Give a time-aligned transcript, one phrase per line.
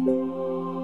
[0.00, 0.79] Música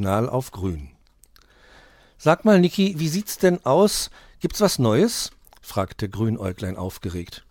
[0.00, 0.88] Signal auf grün.
[2.16, 4.08] Sag mal, Niki, wie sieht's denn aus?
[4.40, 5.30] Gibt's was Neues?
[5.60, 7.44] fragte Grünäuglein aufgeregt.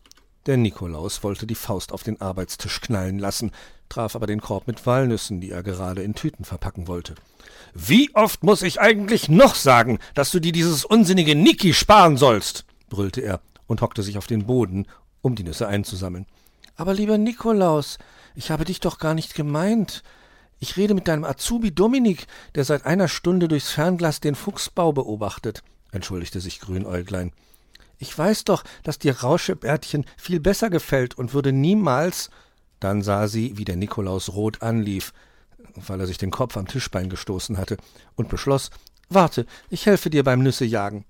[0.47, 3.51] Der Nikolaus wollte die Faust auf den Arbeitstisch knallen lassen,
[3.87, 7.13] traf aber den Korb mit Walnüssen, die er gerade in Tüten verpacken wollte.
[7.75, 12.65] Wie oft muss ich eigentlich noch sagen, dass du dir dieses unsinnige Niki sparen sollst?
[12.89, 14.87] brüllte er und hockte sich auf den Boden,
[15.21, 16.25] um die Nüsse einzusammeln.
[16.77, 17.99] Aber lieber Nikolaus,
[18.33, 20.01] ich habe dich doch gar nicht gemeint.
[20.59, 25.63] Ich rede mit deinem Azubi Dominik, der seit einer Stunde durchs Fernglas den Fuchsbau beobachtet,
[25.91, 27.31] entschuldigte sich Grünäuglein.
[27.97, 32.29] Ich weiß doch, dass dir Rauschebärtchen viel besser gefällt und würde niemals.
[32.79, 35.13] Dann sah sie, wie der Nikolaus rot anlief,
[35.75, 37.77] weil er sich den Kopf am Tischbein gestoßen hatte,
[38.15, 38.69] und beschloss,
[39.09, 41.05] warte, ich helfe dir beim Nüssejagen.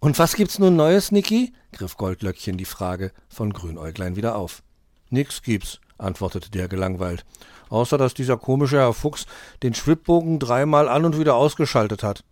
[0.00, 1.52] Und was gibt's nun Neues, Niki?
[1.72, 4.62] griff Goldlöckchen die Frage von Grünäuglein wieder auf.
[5.10, 7.24] Nix gibt's, antwortete der gelangweilt
[7.70, 9.26] außer dass dieser komische Herr Fuchs
[9.62, 12.24] den Schwibbogen dreimal an und wieder ausgeschaltet hat.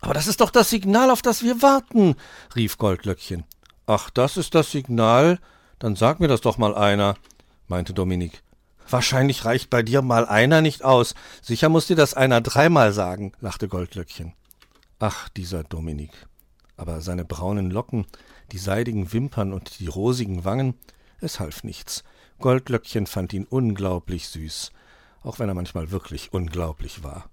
[0.00, 2.16] Aber das ist doch das Signal, auf das wir warten,
[2.54, 3.44] rief Goldlöckchen.
[3.86, 5.38] Ach, das ist das Signal?
[5.78, 7.16] Dann sag mir das doch mal einer,
[7.66, 8.42] meinte Dominik.
[8.88, 11.14] Wahrscheinlich reicht bei dir mal einer nicht aus.
[11.42, 14.32] Sicher muss dir das einer dreimal sagen, lachte Goldlöckchen.
[14.98, 16.12] Ach, dieser Dominik.
[16.76, 18.06] Aber seine braunen Locken,
[18.52, 20.74] die seidigen Wimpern und die rosigen Wangen,
[21.20, 22.04] es half nichts.
[22.38, 24.72] Goldlöckchen fand ihn unglaublich süß,
[25.22, 27.30] auch wenn er manchmal wirklich unglaublich war.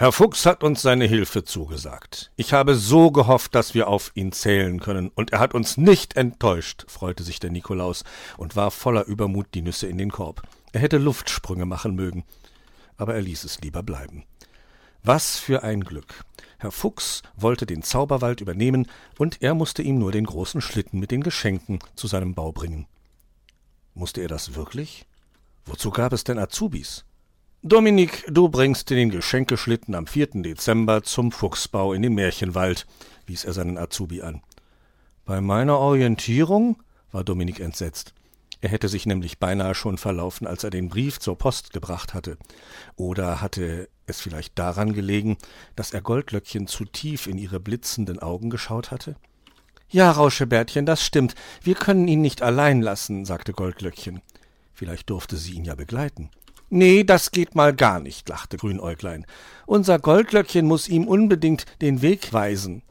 [0.00, 2.30] Herr Fuchs hat uns seine Hilfe zugesagt.
[2.36, 6.16] Ich habe so gehofft, dass wir auf ihn zählen können, und er hat uns nicht
[6.16, 8.04] enttäuscht, freute sich der Nikolaus
[8.36, 10.42] und warf voller Übermut die Nüsse in den Korb.
[10.72, 12.24] Er hätte Luftsprünge machen mögen,
[12.96, 14.22] aber er ließ es lieber bleiben.
[15.02, 16.22] Was für ein Glück.
[16.58, 18.86] Herr Fuchs wollte den Zauberwald übernehmen,
[19.18, 22.86] und er musste ihm nur den großen Schlitten mit den Geschenken zu seinem Bau bringen.
[23.98, 25.06] Musste er das wirklich?
[25.66, 27.04] Wozu gab es denn Azubis?
[27.62, 30.42] Dominik, du bringst den Geschenkeschlitten am 4.
[30.42, 32.86] Dezember zum Fuchsbau in den Märchenwald,
[33.26, 34.40] wies er seinen Azubi an.
[35.24, 36.80] Bei meiner Orientierung?
[37.10, 38.14] war Dominik entsetzt.
[38.60, 42.38] Er hätte sich nämlich beinahe schon verlaufen, als er den Brief zur Post gebracht hatte.
[42.94, 45.38] Oder hatte es vielleicht daran gelegen,
[45.74, 49.16] dass er Goldlöckchen zu tief in ihre blitzenden Augen geschaut hatte?
[49.90, 51.34] Ja, Rauschebärtchen, das stimmt.
[51.62, 54.20] Wir können ihn nicht allein lassen, sagte Goldlöckchen.
[54.74, 56.30] Vielleicht durfte sie ihn ja begleiten.
[56.70, 59.24] Nee, das geht mal gar nicht, lachte Grünäuglein.
[59.64, 62.82] Unser Goldlöckchen muss ihm unbedingt den Weg weisen.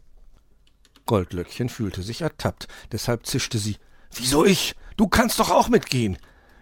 [1.06, 3.78] Goldlöckchen fühlte sich ertappt, deshalb zischte sie.
[4.14, 4.76] Wieso ich?
[4.98, 6.18] Du kannst doch auch mitgehen.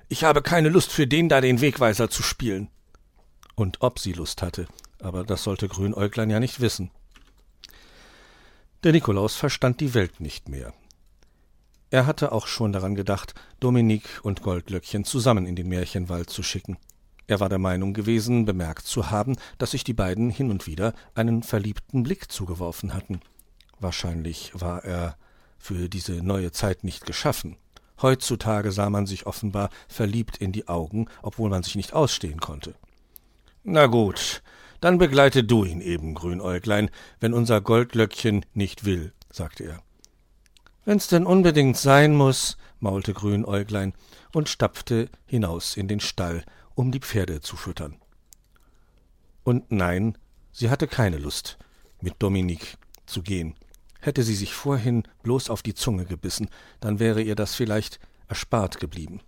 [0.09, 2.69] Ich habe keine Lust für den da den Wegweiser zu spielen.
[3.56, 4.67] Und ob sie Lust hatte,
[5.00, 6.91] aber das sollte Grünäuglein ja nicht wissen.
[8.85, 10.72] Der Nikolaus verstand die Welt nicht mehr.
[11.90, 16.78] Er hatte auch schon daran gedacht, Dominik und Goldlöckchen zusammen in den Märchenwald zu schicken.
[17.25, 20.94] Er war der Meinung gewesen, bemerkt zu haben, dass sich die beiden hin und wieder
[21.16, 23.22] einen verliebten Blick zugeworfen hatten.
[23.79, 25.17] Wahrscheinlich war er
[25.57, 27.57] für diese neue Zeit nicht geschaffen.
[28.03, 32.75] Heutzutage sah man sich offenbar verliebt in die Augen, obwohl man sich nicht ausstehen konnte.
[33.63, 34.44] Na gut,
[34.85, 39.81] dann begleite du ihn eben, Grünäuglein, wenn unser Goldlöckchen nicht will, sagte er.
[40.84, 43.94] Wenn's denn unbedingt sein muss, maulte Grünäuglein
[44.31, 47.96] und stapfte hinaus in den Stall, um die Pferde zu füttern.
[49.44, 50.19] Und nein,
[50.51, 51.58] sie hatte keine Lust,
[51.99, 52.78] mit Dominik
[53.08, 53.55] zu gehen.
[54.02, 56.47] Hätte sie sich vorhin bloß auf die Zunge gebissen,
[56.79, 59.22] dann wäre ihr das vielleicht erspart geblieben.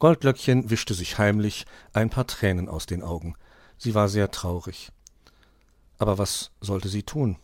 [0.00, 3.36] Goldlöckchen wischte sich heimlich ein paar Tränen aus den Augen.
[3.82, 4.92] Sie war sehr traurig.
[5.98, 7.36] Aber was sollte sie tun?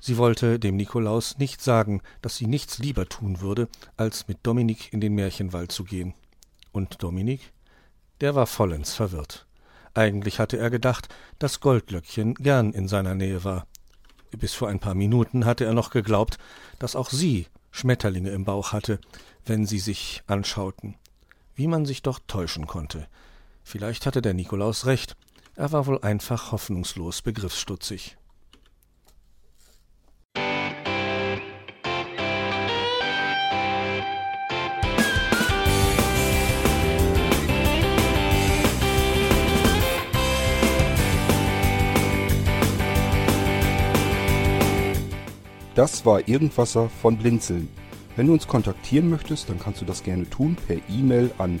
[0.00, 4.92] Sie wollte dem Nikolaus nicht sagen, dass sie nichts lieber tun würde, als mit Dominik
[4.92, 6.14] in den Märchenwald zu gehen.
[6.70, 7.52] Und Dominik?
[8.20, 9.46] Der war vollends verwirrt.
[9.94, 11.08] Eigentlich hatte er gedacht,
[11.40, 13.66] dass Goldlöckchen gern in seiner Nähe war.
[14.30, 16.38] Bis vor ein paar Minuten hatte er noch geglaubt,
[16.78, 19.00] dass auch sie Schmetterlinge im Bauch hatte,
[19.44, 20.94] wenn sie sich anschauten
[21.60, 23.06] wie man sich doch täuschen konnte.
[23.64, 25.14] Vielleicht hatte der Nikolaus recht,
[25.60, 28.16] Er war wohl einfach hoffnungslos begriffsstutzig.
[45.74, 47.68] Das war Irgendwasser von Blinzeln.
[48.16, 51.60] Wenn du uns kontaktieren möchtest, dann kannst du das gerne tun per E-Mail an